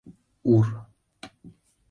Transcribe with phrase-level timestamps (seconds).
[0.53, 0.65] Ур.